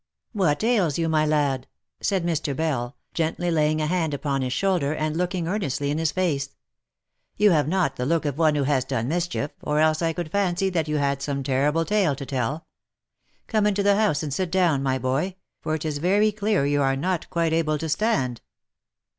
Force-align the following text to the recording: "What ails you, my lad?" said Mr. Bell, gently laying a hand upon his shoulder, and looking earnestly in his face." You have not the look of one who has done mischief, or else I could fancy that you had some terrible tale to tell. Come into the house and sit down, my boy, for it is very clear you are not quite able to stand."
"What 0.33 0.63
ails 0.63 0.97
you, 0.97 1.07
my 1.07 1.27
lad?" 1.27 1.67
said 2.01 2.25
Mr. 2.25 2.55
Bell, 2.55 2.95
gently 3.13 3.51
laying 3.51 3.79
a 3.81 3.85
hand 3.85 4.15
upon 4.15 4.41
his 4.41 4.51
shoulder, 4.51 4.95
and 4.95 5.15
looking 5.15 5.47
earnestly 5.47 5.91
in 5.91 5.99
his 5.99 6.11
face." 6.11 6.55
You 7.37 7.51
have 7.51 7.67
not 7.67 7.97
the 7.97 8.05
look 8.07 8.25
of 8.25 8.39
one 8.39 8.55
who 8.55 8.63
has 8.63 8.83
done 8.83 9.07
mischief, 9.09 9.51
or 9.61 9.79
else 9.79 10.01
I 10.01 10.13
could 10.13 10.31
fancy 10.31 10.71
that 10.71 10.87
you 10.87 10.97
had 10.97 11.21
some 11.21 11.43
terrible 11.43 11.85
tale 11.85 12.15
to 12.15 12.25
tell. 12.25 12.65
Come 13.45 13.67
into 13.67 13.83
the 13.83 13.95
house 13.95 14.23
and 14.23 14.33
sit 14.33 14.49
down, 14.49 14.81
my 14.81 14.97
boy, 14.97 15.35
for 15.61 15.75
it 15.75 15.85
is 15.85 15.99
very 15.99 16.31
clear 16.31 16.65
you 16.65 16.81
are 16.81 16.95
not 16.95 17.29
quite 17.29 17.53
able 17.53 17.77
to 17.77 17.87
stand." 17.87 18.41